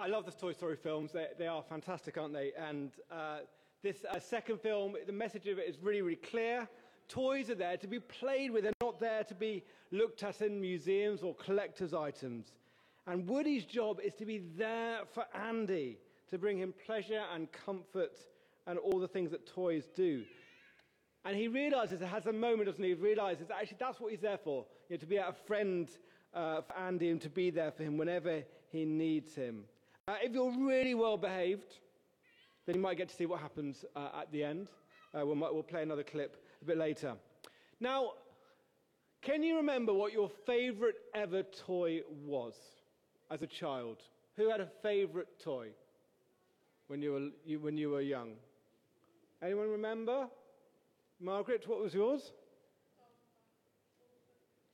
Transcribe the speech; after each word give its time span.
I 0.00 0.06
love 0.06 0.24
the 0.24 0.32
Toy 0.32 0.52
Story 0.54 0.76
films. 0.76 1.12
They, 1.12 1.26
they 1.38 1.46
are 1.46 1.62
fantastic, 1.62 2.16
aren't 2.16 2.32
they? 2.32 2.52
And 2.58 2.90
uh, 3.12 3.40
this 3.82 4.02
uh, 4.10 4.18
second 4.18 4.58
film, 4.62 4.94
the 5.06 5.12
message 5.12 5.46
of 5.46 5.58
it 5.58 5.68
is 5.68 5.76
really, 5.82 6.00
really 6.00 6.16
clear. 6.16 6.66
Toys 7.06 7.50
are 7.50 7.54
there 7.54 7.76
to 7.76 7.86
be 7.86 8.00
played 8.00 8.50
with. 8.50 8.62
They're 8.62 8.72
not 8.80 8.98
there 8.98 9.24
to 9.24 9.34
be 9.34 9.62
looked 9.90 10.22
at 10.22 10.40
in 10.40 10.58
museums 10.58 11.22
or 11.22 11.34
collector's 11.34 11.92
items. 11.92 12.54
And 13.06 13.28
Woody's 13.28 13.66
job 13.66 14.00
is 14.02 14.14
to 14.14 14.24
be 14.24 14.38
there 14.56 15.00
for 15.12 15.26
Andy, 15.34 15.98
to 16.30 16.38
bring 16.38 16.56
him 16.56 16.72
pleasure 16.86 17.22
and 17.34 17.52
comfort 17.52 18.16
and 18.66 18.78
all 18.78 19.00
the 19.00 19.08
things 19.08 19.30
that 19.32 19.46
toys 19.46 19.86
do. 19.94 20.22
And 21.26 21.36
he 21.36 21.48
realizes, 21.48 22.00
has 22.00 22.24
a 22.24 22.32
moment, 22.32 22.70
doesn't 22.70 22.82
he? 22.82 22.90
He 22.90 22.94
realizes 22.94 23.48
that 23.48 23.58
actually 23.60 23.76
that's 23.78 24.00
what 24.00 24.12
he's 24.12 24.22
there 24.22 24.38
for, 24.38 24.64
you 24.88 24.96
know, 24.96 25.00
to 25.00 25.06
be 25.06 25.16
a 25.16 25.34
friend 25.46 25.90
uh, 26.32 26.62
for 26.62 26.74
Andy 26.78 27.10
and 27.10 27.20
to 27.20 27.28
be 27.28 27.50
there 27.50 27.70
for 27.70 27.82
him 27.82 27.98
whenever 27.98 28.44
he 28.70 28.86
needs 28.86 29.34
him. 29.34 29.64
Uh, 30.10 30.16
if 30.24 30.32
you're 30.32 30.50
really 30.58 30.92
well 30.92 31.16
behaved, 31.16 31.78
then 32.66 32.74
you 32.74 32.80
might 32.80 32.96
get 32.96 33.08
to 33.08 33.14
see 33.14 33.26
what 33.26 33.38
happens 33.38 33.84
uh, 33.94 34.08
at 34.20 34.32
the 34.32 34.42
end. 34.42 34.66
Uh, 35.14 35.24
we'll, 35.24 35.36
we'll 35.36 35.62
play 35.62 35.84
another 35.84 36.02
clip 36.02 36.36
a 36.60 36.64
bit 36.64 36.76
later. 36.76 37.14
Now, 37.78 38.14
can 39.22 39.44
you 39.44 39.56
remember 39.58 39.94
what 39.94 40.12
your 40.12 40.28
favorite 40.46 40.96
ever 41.14 41.44
toy 41.44 42.00
was 42.26 42.54
as 43.30 43.42
a 43.42 43.46
child? 43.46 43.98
Who 44.36 44.50
had 44.50 44.60
a 44.60 44.66
favorite 44.82 45.28
toy 45.38 45.68
when 46.88 47.00
you 47.02 47.12
were, 47.12 47.28
you, 47.46 47.60
when 47.60 47.78
you 47.78 47.90
were 47.90 48.00
young? 48.00 48.32
Anyone 49.40 49.70
remember? 49.70 50.26
Margaret, 51.20 51.68
what 51.68 51.80
was 51.80 51.94
yours? 51.94 52.32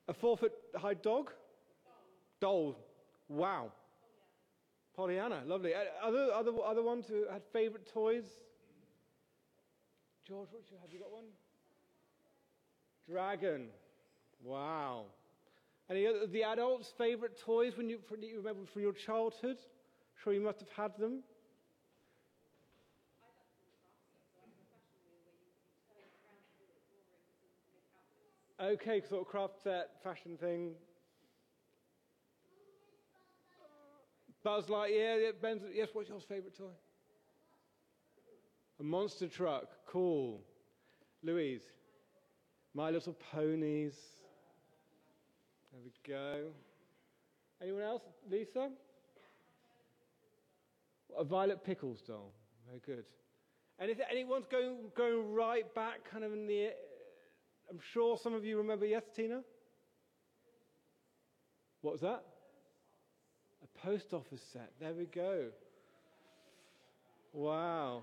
A 0.08 0.14
four 0.14 0.38
foot 0.38 0.52
high 0.74 0.94
dog? 0.94 1.30
Doll. 2.40 2.78
Wow. 3.28 3.72
Pollyanna, 4.96 5.42
lovely. 5.46 5.74
Uh, 5.74 5.80
Other, 6.02 6.30
other, 6.32 6.52
other 6.64 6.82
ones 6.82 7.06
who 7.06 7.24
had 7.30 7.42
favorite 7.52 7.86
toys? 7.92 8.24
George, 10.26 10.48
what 10.50 10.62
have 10.80 10.92
you 10.92 10.98
got 10.98 11.12
one? 11.12 11.26
Dragon. 13.08 13.68
Wow. 14.42 15.04
Any 15.90 16.06
of 16.06 16.32
the 16.32 16.42
adults' 16.42 16.92
favorite 16.96 17.38
toys 17.38 17.76
when 17.76 17.88
you, 17.88 17.98
from, 18.08 18.22
you 18.22 18.38
remember 18.38 18.62
from 18.72 18.82
your 18.82 18.92
childhood? 18.92 19.58
Sure, 20.22 20.32
you 20.32 20.40
must 20.40 20.60
have 20.60 20.70
had 20.70 20.96
them. 20.98 21.22
Okay, 28.58 29.02
sort 29.06 29.20
of 29.20 29.28
craft 29.28 29.62
set, 29.62 30.02
fashion 30.02 30.38
thing. 30.38 30.72
Buzz 34.46 34.66
Lightyear, 34.66 35.24
yeah, 35.24 35.30
Ben's, 35.42 35.62
yes, 35.74 35.88
what's 35.92 36.08
your 36.08 36.20
favourite 36.20 36.56
toy? 36.56 36.70
A 38.78 38.82
monster 38.84 39.26
truck, 39.26 39.64
cool. 39.88 40.40
Louise, 41.24 41.62
My 42.72 42.90
Little 42.92 43.16
Ponies. 43.32 43.96
There 45.72 45.80
we 45.82 45.90
go. 46.06 46.50
Anyone 47.60 47.82
else? 47.82 48.02
Lisa? 48.30 48.70
A 51.18 51.24
Violet 51.24 51.64
Pickles 51.64 52.00
doll. 52.02 52.32
Very 52.68 52.80
good. 52.86 53.04
Anything, 53.80 54.04
anyone's 54.08 54.46
going, 54.46 54.76
going 54.96 55.32
right 55.32 55.74
back 55.74 56.08
kind 56.08 56.22
of 56.22 56.32
in 56.32 56.46
the 56.46 56.68
I'm 57.68 57.80
sure 57.92 58.16
some 58.16 58.32
of 58.32 58.44
you 58.44 58.58
remember, 58.58 58.86
yes, 58.86 59.02
Tina? 59.12 59.40
What 61.80 61.94
was 61.94 62.00
that? 62.02 62.22
A 63.66 63.78
post 63.86 64.14
office 64.14 64.42
set. 64.52 64.70
There 64.80 64.92
we 64.92 65.06
go. 65.06 65.46
Wow. 67.32 68.02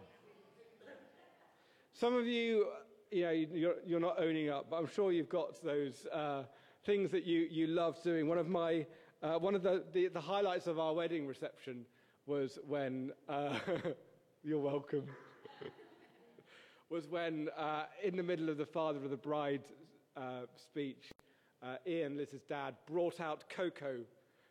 Some 1.94 2.16
of 2.16 2.26
you, 2.26 2.68
you 3.12 3.24
know, 3.24 3.32
you're, 3.32 3.76
you're 3.86 4.00
not 4.00 4.20
owning 4.20 4.50
up, 4.50 4.68
but 4.70 4.78
I'm 4.78 4.88
sure 4.88 5.12
you've 5.12 5.30
got 5.30 5.64
those 5.64 6.06
uh, 6.12 6.44
things 6.86 7.12
that 7.12 7.26
you, 7.26 7.48
you 7.50 7.68
love 7.68 8.02
doing. 8.04 8.28
One 8.28 8.38
of 8.38 8.50
my, 8.50 8.86
uh, 9.22 9.40
one 9.40 9.56
of 9.56 9.64
the, 9.64 9.84
the, 9.94 10.08
the, 10.08 10.20
highlights 10.20 10.68
of 10.68 10.80
our 10.80 10.94
wedding 10.94 11.28
reception 11.28 11.86
was 12.26 12.60
when, 12.68 13.12
uh, 13.30 13.58
you're 14.44 14.60
welcome 14.60 15.06
was 16.90 17.08
when, 17.08 17.48
uh, 17.58 17.84
in 18.04 18.18
the 18.18 18.24
middle 18.24 18.50
of 18.50 18.58
the 18.58 18.66
father 18.66 19.00
of 19.04 19.12
the 19.12 19.18
bride 19.18 19.64
uh, 20.18 20.42
speech, 20.56 21.12
uh, 21.62 21.76
Ian, 21.88 22.18
Liz's 22.18 22.42
dad, 22.42 22.76
brought 22.86 23.22
out 23.22 23.46
Coco, 23.50 24.00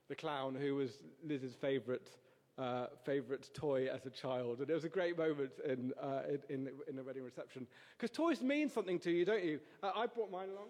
the 0.09 0.15
clown, 0.15 0.55
who 0.55 0.75
was 0.75 0.91
Liz's 1.25 1.55
favourite 1.55 2.11
uh, 2.59 2.87
favourite 3.05 3.49
toy 3.55 3.89
as 3.93 4.07
a 4.07 4.11
child. 4.11 4.61
And 4.61 4.69
it 4.69 4.75
was 4.75 4.85
a 4.85 4.89
great 4.89 5.17
moment 5.17 5.53
in, 5.65 5.93
uh, 6.01 6.23
in, 6.49 6.69
in, 6.89 6.97
the 6.97 7.03
wedding 7.03 7.25
reception. 7.25 7.67
Because 7.97 8.15
toys 8.15 8.43
mean 8.43 8.69
something 8.69 8.99
to 9.01 9.11
you, 9.11 9.25
don't 9.25 9.45
you? 9.45 9.59
Uh, 9.83 9.91
I 9.97 10.07
brought 10.07 10.31
mine 10.31 10.51
along. 10.51 10.69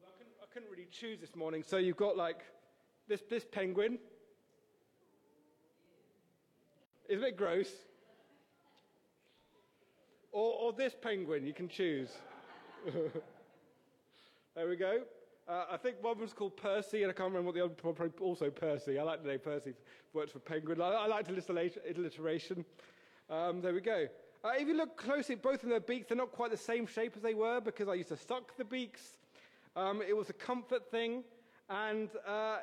Well, 0.00 0.10
I, 0.14 0.18
couldn't, 0.18 0.34
I 0.42 0.46
couldn't 0.52 0.70
really 0.70 0.88
choose 0.90 1.20
this 1.20 1.34
morning. 1.34 1.62
So 1.66 1.78
you've 1.78 1.96
got 1.96 2.16
like 2.16 2.44
this, 3.08 3.22
this 3.28 3.44
penguin. 3.44 3.98
It's 7.08 7.18
a 7.18 7.24
bit 7.24 7.36
gross. 7.36 7.70
Or, 10.32 10.52
or 10.54 10.72
this 10.72 10.94
penguin, 11.00 11.44
you 11.44 11.52
can 11.52 11.68
choose. 11.68 12.10
there 14.54 14.68
we 14.68 14.76
go. 14.76 15.02
Uh, 15.46 15.64
I 15.72 15.76
think 15.76 15.96
one 16.02 16.18
was 16.18 16.32
called 16.32 16.56
Percy, 16.56 17.02
and 17.02 17.10
I 17.10 17.14
can't 17.14 17.28
remember 17.28 17.46
what 17.46 17.54
the 17.54 17.64
other 17.64 17.74
one 17.82 18.12
also 18.20 18.48
Percy. 18.48 18.98
I 18.98 19.02
like 19.02 19.22
the 19.22 19.28
name 19.28 19.40
Percy. 19.40 19.74
Works 20.14 20.32
for 20.32 20.38
Penguin. 20.38 20.80
I, 20.80 20.88
I 20.88 21.06
like 21.06 21.28
alliteration. 21.28 22.64
Um, 23.28 23.60
there 23.60 23.74
we 23.74 23.82
go. 23.82 24.06
Uh, 24.42 24.52
if 24.58 24.66
you 24.66 24.74
look 24.74 24.96
closely, 24.96 25.34
both 25.34 25.62
of 25.62 25.68
their 25.68 25.80
beaks, 25.80 26.06
they're 26.08 26.16
not 26.16 26.32
quite 26.32 26.50
the 26.50 26.56
same 26.56 26.86
shape 26.86 27.12
as 27.16 27.22
they 27.22 27.34
were 27.34 27.60
because 27.60 27.88
I 27.88 27.94
used 27.94 28.08
to 28.08 28.16
suck 28.16 28.56
the 28.56 28.64
beaks. 28.64 29.18
Um, 29.76 30.02
it 30.06 30.16
was 30.16 30.30
a 30.30 30.34
comfort 30.34 30.90
thing. 30.90 31.24
And, 31.68 32.08
uh, 32.26 32.58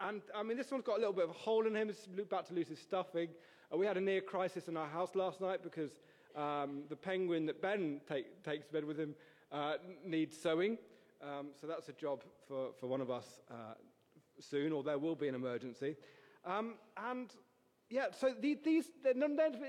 and 0.00 0.20
I 0.34 0.42
mean, 0.42 0.58
this 0.58 0.70
one's 0.70 0.84
got 0.84 0.96
a 0.96 0.98
little 0.98 1.14
bit 1.14 1.24
of 1.24 1.30
a 1.30 1.34
hole 1.34 1.66
in 1.66 1.74
him. 1.74 1.88
It's 1.88 2.06
about 2.18 2.46
to 2.48 2.54
lose 2.54 2.68
his 2.68 2.80
stuffing. 2.80 3.28
Uh, 3.72 3.78
we 3.78 3.86
had 3.86 3.96
a 3.96 4.00
near 4.00 4.20
crisis 4.20 4.68
in 4.68 4.76
our 4.76 4.88
house 4.88 5.14
last 5.14 5.40
night 5.40 5.62
because 5.62 5.90
um, 6.34 6.82
the 6.90 6.96
penguin 6.96 7.46
that 7.46 7.62
Ben 7.62 8.00
take, 8.06 8.42
takes 8.44 8.66
to 8.66 8.72
bed 8.74 8.84
with 8.84 8.98
him 8.98 9.14
uh, 9.52 9.74
needs 10.04 10.36
sewing. 10.36 10.76
Um, 11.22 11.48
so 11.60 11.66
that's 11.66 11.88
a 11.88 11.92
job 11.92 12.22
for, 12.46 12.70
for 12.78 12.86
one 12.86 13.00
of 13.00 13.10
us 13.10 13.40
uh, 13.50 13.74
soon, 14.40 14.72
or 14.72 14.82
there 14.82 14.98
will 14.98 15.14
be 15.14 15.28
an 15.28 15.34
emergency. 15.34 15.96
Um, 16.44 16.74
and 16.96 17.30
yeah, 17.90 18.06
so 18.18 18.34
the, 18.40 18.58
these, 18.64 18.86
they're 19.02 19.14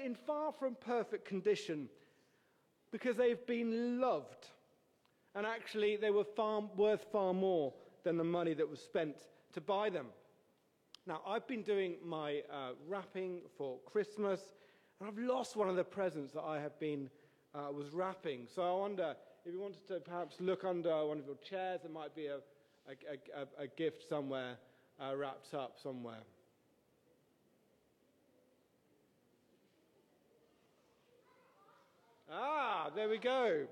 in 0.04 0.16
far 0.16 0.52
from 0.52 0.76
perfect 0.76 1.26
condition 1.26 1.90
because 2.92 3.18
they've 3.18 3.46
been 3.46 4.00
loved. 4.00 4.48
And 5.36 5.46
actually, 5.46 5.98
they 5.98 6.10
were 6.10 6.24
far, 6.24 6.62
worth 6.76 7.06
far 7.12 7.34
more 7.34 7.74
than 8.04 8.18
the 8.18 8.24
money 8.24 8.54
that 8.54 8.68
was 8.68 8.80
spent 8.80 9.18
to 9.54 9.62
buy 9.62 9.90
them. 9.90 10.08
Now, 11.06 11.22
I've 11.26 11.48
been 11.48 11.62
doing 11.62 11.96
my 12.04 12.42
uh, 12.52 12.72
wrapping 12.88 13.42
for 13.58 13.78
Christmas, 13.86 14.42
and 15.00 15.08
I've 15.08 15.18
lost 15.18 15.56
one 15.56 15.70
of 15.70 15.76
the 15.76 15.84
presents 15.84 16.34
that 16.34 16.42
I 16.42 16.60
have 16.60 16.80
been, 16.80 17.10
uh, 17.56 17.72
was 17.72 17.92
wrapping. 17.94 18.48
So 18.56 18.62
I 18.62 18.80
wonder 18.80 19.16
if 19.46 19.54
you 19.54 19.60
wanted 19.60 19.88
to 19.88 20.00
perhaps 20.00 20.36
look 20.40 20.64
under 20.64 21.06
one 21.06 21.20
of 21.20 21.26
your 21.26 21.38
chairs, 21.50 21.82
there 21.84 21.92
might 21.92 22.16
be 22.16 22.28
a, 22.28 22.38
a, 22.88 23.42
a, 23.42 23.64
a 23.64 23.68
gift 23.68 24.04
somewhere 24.10 24.58
uh, 25.00 25.16
wrapped 25.16 25.54
up 25.54 25.76
somewhere. 25.82 26.24
Ah, 32.32 32.90
there 32.96 33.08
we 33.08 33.18
go. 33.18 33.66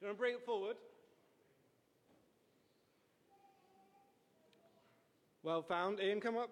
You 0.00 0.06
want 0.06 0.16
to 0.16 0.18
bring 0.18 0.34
it 0.34 0.44
forward? 0.44 0.76
Well 5.42 5.62
found. 5.62 6.00
Ian, 6.00 6.20
come 6.20 6.36
up. 6.36 6.50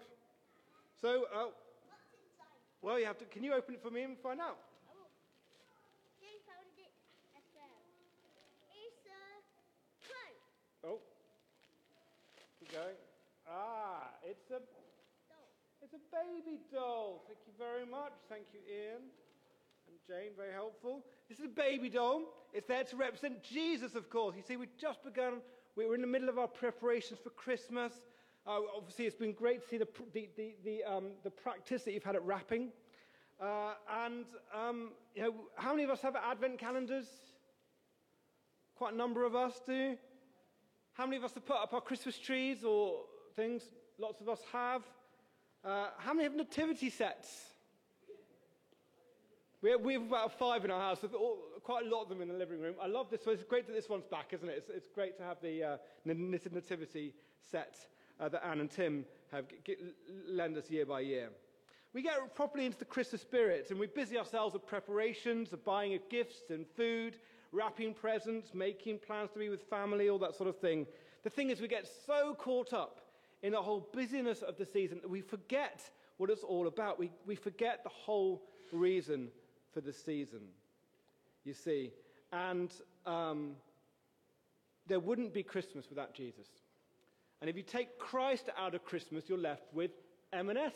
So, 1.01 1.25
uh, 1.35 1.47
well, 2.81 3.01
you 3.01 3.07
have 3.07 3.19
to. 3.19 3.25
Can 3.25 3.43
you 3.43 3.53
open 3.53 3.75
it 3.75 3.83
for 3.83 3.91
me 3.91 4.03
and 4.03 4.17
find 4.23 4.41
out? 4.41 4.59
I 4.87 4.95
will. 4.95 5.11
Jane 6.21 6.39
found 6.47 6.71
it 6.79 6.93
as 7.35 7.43
well. 7.57 7.75
It's 8.71 9.03
a 9.09 9.43
crow. 10.07 10.93
Oh. 10.93 11.01
Keep 12.61 12.73
going. 12.73 12.95
Ah, 13.51 14.11
it's 14.23 14.49
a. 14.51 14.53
Doll. 14.67 15.49
It's 15.83 15.95
a 15.95 16.03
baby 16.11 16.59
doll. 16.73 17.25
Thank 17.27 17.39
you 17.47 17.53
very 17.59 17.87
much. 17.87 18.13
Thank 18.29 18.45
you, 18.53 18.61
Ian. 18.69 19.03
And 19.87 19.97
Jane, 20.07 20.33
very 20.37 20.53
helpful. 20.53 21.05
This 21.29 21.39
is 21.39 21.45
a 21.45 21.49
baby 21.49 21.89
doll. 21.89 22.23
It's 22.53 22.67
there 22.67 22.85
to 22.85 22.97
represent 22.97 23.43
Jesus, 23.43 23.95
of 23.95 24.09
course. 24.11 24.37
You 24.37 24.43
see, 24.43 24.57
we've 24.57 24.77
just 24.77 25.05
begun, 25.05 25.35
we 25.77 25.87
were 25.87 25.95
in 25.95 26.01
the 26.01 26.07
middle 26.07 26.29
of 26.29 26.39
our 26.39 26.49
preparations 26.49 27.21
for 27.23 27.31
Christmas. 27.31 27.93
Uh, 28.47 28.61
obviously, 28.77 29.07
it's 29.07 29.17
been 29.17 29.33
great 29.33 29.63
to 29.63 29.69
see 29.69 29.79
the, 29.79 29.89
the, 30.13 30.29
the, 30.37 30.55
the, 30.65 30.85
um, 30.85 31.13
the 31.23 31.31
practice 31.31 31.83
that 31.85 31.93
you've 31.93 32.05
had 32.05 32.17
at 32.17 32.25
wrapping. 32.25 32.71
Uh, 33.41 33.75
and, 34.05 34.25
um, 34.55 34.93
you 35.15 35.23
know, 35.23 35.35
how 35.57 35.73
many 35.73 35.85
of 35.85 35.91
us 35.91 36.01
have 36.01 36.17
advent 36.17 36.59
calendars? 36.59 37.07
Quite 38.77 38.95
a 38.95 38.97
number 38.97 39.25
of 39.25 39.35
us 39.35 39.61
do. 39.67 39.97
How 40.95 41.07
many 41.07 41.17
of 41.17 41.25
us 41.25 41.35
have 41.35 41.45
put 41.45 41.57
up 41.57 41.75
our 41.75 41.81
Christmas 41.81 42.19
trees 42.19 42.65
or 42.65 43.01
things? 43.35 43.63
Lots 43.99 44.21
of 44.21 44.29
us 44.29 44.41
have. 44.53 44.83
Uh, 45.65 45.89
how 45.99 46.13
many 46.13 46.25
have 46.25 46.35
nativity 46.35 46.91
sets? 46.91 47.29
We 49.63 49.71
have, 49.71 49.81
we 49.81 49.95
have 49.95 50.03
about 50.03 50.39
five 50.39 50.65
in 50.65 50.71
our 50.71 50.81
house, 50.81 50.99
all, 51.15 51.39
quite 51.63 51.87
a 51.87 51.89
lot 51.89 52.03
of 52.03 52.11
them 52.11 52.21
in 52.21 52.29
the 52.29 52.35
living 52.35 52.61
room. 52.61 52.75
I 52.83 52.87
love 52.87 53.09
this 53.11 53.25
one. 53.25 53.35
It's 53.35 53.45
great 53.45 53.67
that 53.67 53.73
this 53.73 53.89
one's 53.89 54.05
back, 54.05 54.33
isn't 54.33 54.47
it? 54.47 54.57
It's, 54.59 54.69
it's 54.69 54.89
great 54.95 55.17
to 55.17 55.25
have 55.25 55.39
the 55.41 55.65
uh, 55.65 55.77
nativity 56.05 57.15
set 57.51 57.77
uh, 58.21 58.29
that 58.29 58.45
Anne 58.45 58.61
and 58.61 58.71
Tim 58.71 59.07
have 59.33 59.47
g- 59.65 59.77
lend 60.29 60.59
us 60.59 60.69
year 60.69 60.85
by 60.85 61.01
year. 61.01 61.31
We 61.95 62.03
get 62.03 62.35
properly 62.35 62.67
into 62.67 62.79
the 62.79 62.85
Christmas 62.85 63.23
spirit 63.23 63.69
and 63.71 63.79
we 63.79 63.87
busy 63.87 64.19
ourselves 64.19 64.53
with 64.53 64.67
preparations, 64.67 65.53
of 65.53 65.65
buying 65.65 65.95
of 65.95 66.07
gifts 66.11 66.51
and 66.51 66.67
food, 66.77 67.17
wrapping 67.53 67.95
presents, 67.95 68.53
making 68.53 68.99
plans 68.99 69.31
to 69.31 69.39
be 69.39 69.49
with 69.49 69.63
family, 69.63 70.11
all 70.11 70.19
that 70.19 70.35
sort 70.35 70.49
of 70.51 70.59
thing. 70.59 70.87
The 71.23 71.31
thing 71.31 71.49
is, 71.49 71.61
we 71.61 71.69
get 71.69 71.89
so 72.05 72.35
caught 72.35 72.75
up 72.75 73.01
in 73.45 73.53
the 73.53 73.61
whole 73.61 73.87
busyness 73.93 74.41
of 74.41 74.57
the 74.57 74.65
season 74.65 74.99
that 75.03 75.11
we 75.11 75.21
forget 75.21 75.83
what 76.17 76.31
it's 76.31 76.43
all 76.43 76.67
about. 76.67 76.99
We, 76.99 77.11
we 77.27 77.35
forget 77.37 77.85
the 77.85 77.91
whole 77.91 78.43
reason 78.73 79.29
for 79.75 79.83
the 79.83 79.93
season, 79.93 80.41
you 81.45 81.53
see. 81.53 81.93
And 82.33 82.73
um, 83.05 83.53
there 84.87 84.99
wouldn't 84.99 85.35
be 85.35 85.43
Christmas 85.43 85.91
without 85.91 86.15
Jesus. 86.15 86.47
And 87.43 87.51
if 87.51 87.57
you 87.57 87.63
take 87.63 87.99
Christ 87.99 88.49
out 88.59 88.75
of 88.75 88.83
Christmas, 88.83 89.25
you're 89.29 89.37
left 89.37 89.65
with 89.75 89.91
M&S. 90.33 90.73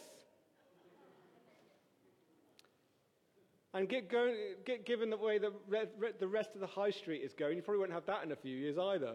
And 3.73 3.89
get 3.89 4.11
going, 4.11 4.35
get 4.67 4.85
given 4.85 5.09
the 5.09 5.17
way 5.17 5.39
the, 5.39 5.53
the 6.21 6.29
rest 6.29 6.51
of 6.55 6.61
the 6.61 6.67
high 6.67 6.91
street 6.91 7.23
is 7.23 7.33
going, 7.33 7.57
you 7.57 7.63
probably 7.63 7.81
won't 7.81 7.93
have 7.93 8.07
that 8.07 8.25
in 8.25 8.33
a 8.33 8.37
few 8.37 8.55
years 8.55 8.77
either. 8.77 9.15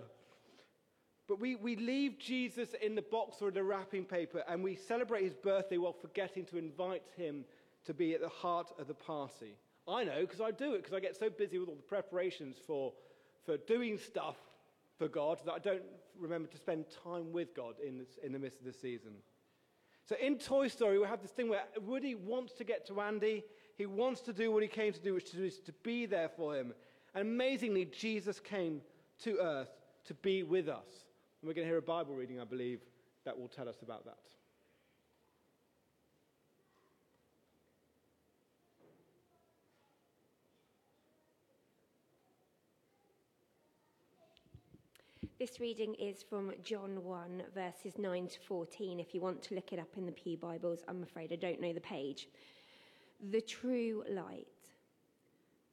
But 1.27 1.39
we, 1.39 1.55
we 1.55 1.75
leave 1.75 2.19
Jesus 2.19 2.69
in 2.81 2.95
the 2.95 3.01
box 3.01 3.37
or 3.41 3.49
the 3.49 3.63
wrapping 3.63 4.03
paper 4.05 4.43
and 4.47 4.63
we 4.63 4.75
celebrate 4.75 5.23
his 5.23 5.33
birthday 5.33 5.77
while 5.77 5.93
forgetting 5.93 6.45
to 6.45 6.57
invite 6.57 7.03
him 7.15 7.45
to 7.85 7.93
be 7.93 8.13
at 8.13 8.21
the 8.21 8.29
heart 8.29 8.71
of 8.77 8.87
the 8.87 8.93
party. 8.93 9.55
I 9.87 10.03
know 10.03 10.21
because 10.21 10.41
I 10.41 10.51
do 10.51 10.73
it 10.73 10.77
because 10.77 10.93
I 10.93 10.99
get 10.99 11.15
so 11.15 11.29
busy 11.29 11.59
with 11.59 11.69
all 11.69 11.75
the 11.75 11.81
preparations 11.81 12.57
for, 12.65 12.93
for 13.45 13.57
doing 13.57 13.97
stuff 13.97 14.37
for 14.97 15.07
God 15.07 15.39
that 15.45 15.53
I 15.53 15.59
don't 15.59 15.83
remember 16.19 16.47
to 16.49 16.57
spend 16.57 16.85
time 17.03 17.31
with 17.31 17.55
God 17.55 17.75
in, 17.85 17.97
this, 17.97 18.19
in 18.23 18.31
the 18.31 18.39
midst 18.39 18.59
of 18.59 18.65
the 18.65 18.73
season. 18.73 19.11
So 20.05 20.15
in 20.21 20.37
Toy 20.37 20.67
Story, 20.67 20.99
we 20.99 21.07
have 21.07 21.21
this 21.21 21.31
thing 21.31 21.49
where 21.49 21.63
Woody 21.81 22.15
wants 22.15 22.53
to 22.53 22.63
get 22.63 22.85
to 22.87 22.99
Andy. 22.99 23.43
He 23.77 23.85
wants 23.85 24.21
to 24.21 24.33
do 24.33 24.51
what 24.51 24.61
he 24.61 24.69
came 24.69 24.91
to 24.91 24.99
do, 24.99 25.13
which 25.13 25.33
is 25.33 25.59
to 25.59 25.71
be 25.83 26.05
there 26.05 26.29
for 26.29 26.55
him. 26.55 26.73
And 27.15 27.21
amazingly, 27.27 27.85
Jesus 27.85 28.39
came 28.39 28.81
to 29.23 29.37
earth 29.39 29.69
to 30.05 30.13
be 30.15 30.43
with 30.43 30.67
us. 30.67 31.05
And 31.43 31.49
we're 31.49 31.55
going 31.55 31.67
to 31.67 31.69
hear 31.69 31.77
a 31.77 31.81
Bible 31.81 32.15
reading, 32.15 32.39
I 32.39 32.45
believe, 32.45 32.79
that 33.25 33.37
will 33.37 33.49
tell 33.49 33.67
us 33.67 33.81
about 33.81 34.05
that. 34.05 34.15
This 45.37 45.59
reading 45.59 45.95
is 45.95 46.23
from 46.23 46.53
John 46.63 47.03
1, 47.03 47.43
verses 47.53 47.97
9 47.97 48.27
to 48.29 48.39
14. 48.39 49.01
If 49.01 49.13
you 49.13 49.19
want 49.19 49.41
to 49.41 49.55
look 49.55 49.73
it 49.73 49.79
up 49.79 49.89
in 49.97 50.05
the 50.05 50.13
Pew 50.13 50.37
Bibles, 50.37 50.85
I'm 50.87 51.03
afraid 51.03 51.33
I 51.33 51.35
don't 51.35 51.59
know 51.59 51.73
the 51.73 51.81
page. 51.81 52.29
The 53.31 53.41
true 53.41 54.05
light. 54.09 54.47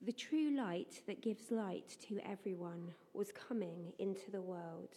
The 0.05 0.13
true 0.13 0.51
light 0.57 1.01
that 1.07 1.23
gives 1.23 1.53
light 1.53 1.97
to 2.09 2.19
everyone 2.29 2.89
was 3.15 3.31
coming 3.31 3.93
into 4.01 4.33
the 4.33 4.43
world. 4.43 4.97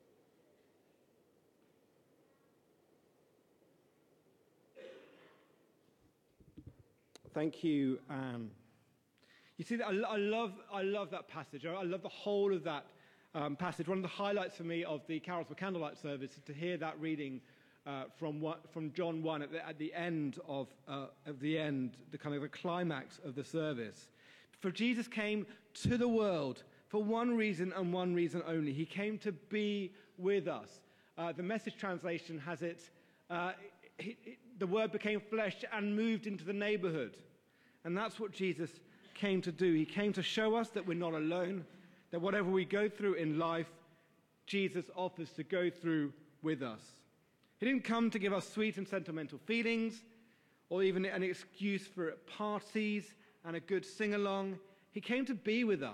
Thank 7.33 7.63
you, 7.63 7.99
Anne. 8.09 8.51
You 9.57 9.63
see, 9.63 9.81
I, 9.81 9.91
I, 9.91 10.17
love, 10.17 10.51
I 10.73 10.81
love 10.81 11.11
that 11.11 11.29
passage. 11.29 11.65
I 11.65 11.83
love 11.83 12.01
the 12.01 12.09
whole 12.09 12.53
of 12.53 12.63
that 12.65 12.85
um, 13.33 13.55
passage. 13.55 13.87
One 13.87 13.99
of 13.99 14.01
the 14.01 14.09
highlights 14.09 14.57
for 14.57 14.63
me 14.63 14.83
of 14.83 15.01
the 15.07 15.19
Carols 15.21 15.47
for 15.47 15.55
Candlelight 15.55 15.97
service 15.97 16.31
is 16.31 16.43
to 16.43 16.53
hear 16.53 16.75
that 16.77 16.99
reading 16.99 17.39
uh, 17.87 18.03
from, 18.17 18.41
what, 18.41 18.69
from 18.73 18.91
John 18.91 19.23
1 19.23 19.43
at 19.43 19.51
the, 19.51 19.65
at 19.65 19.77
the 19.77 19.93
end 19.93 20.39
of, 20.45 20.67
uh, 20.89 21.05
of 21.25 21.39
the 21.39 21.57
end, 21.57 21.95
the 22.11 22.17
kind 22.17 22.35
of 22.35 22.41
the 22.41 22.49
climax 22.49 23.19
of 23.23 23.35
the 23.35 23.45
service. 23.45 24.09
For 24.59 24.71
Jesus 24.71 25.07
came 25.07 25.45
to 25.83 25.97
the 25.97 26.07
world 26.07 26.63
for 26.89 27.01
one 27.01 27.37
reason 27.37 27.71
and 27.77 27.93
one 27.93 28.13
reason 28.13 28.43
only. 28.45 28.73
He 28.73 28.85
came 28.85 29.17
to 29.19 29.31
be 29.31 29.93
with 30.17 30.49
us. 30.49 30.81
Uh, 31.17 31.31
the 31.31 31.43
message 31.43 31.77
translation 31.77 32.37
has 32.39 32.61
it, 32.61 32.89
uh, 33.29 33.53
he, 33.97 34.17
he, 34.21 34.37
the 34.61 34.67
word 34.67 34.91
became 34.91 35.19
flesh 35.19 35.55
and 35.73 35.95
moved 35.95 36.27
into 36.27 36.45
the 36.45 36.53
neighborhood. 36.53 37.17
And 37.83 37.97
that's 37.97 38.19
what 38.19 38.31
Jesus 38.31 38.69
came 39.15 39.41
to 39.41 39.51
do. 39.51 39.73
He 39.73 39.85
came 39.85 40.13
to 40.13 40.21
show 40.21 40.53
us 40.53 40.69
that 40.69 40.85
we're 40.85 40.93
not 40.93 41.15
alone, 41.15 41.65
that 42.11 42.21
whatever 42.21 42.51
we 42.51 42.63
go 42.63 42.87
through 42.87 43.15
in 43.15 43.39
life, 43.39 43.65
Jesus 44.45 44.85
offers 44.95 45.31
to 45.31 45.43
go 45.43 45.71
through 45.71 46.13
with 46.43 46.61
us. 46.61 46.81
He 47.57 47.65
didn't 47.65 47.83
come 47.83 48.11
to 48.11 48.19
give 48.19 48.33
us 48.33 48.47
sweet 48.47 48.77
and 48.77 48.87
sentimental 48.87 49.39
feelings 49.39 50.03
or 50.69 50.83
even 50.83 51.05
an 51.05 51.23
excuse 51.23 51.87
for 51.87 52.11
parties 52.27 53.15
and 53.43 53.55
a 53.55 53.59
good 53.59 53.83
sing 53.83 54.13
along. 54.13 54.59
He 54.91 55.01
came 55.01 55.25
to 55.25 55.33
be 55.33 55.63
with 55.63 55.81
us. 55.81 55.89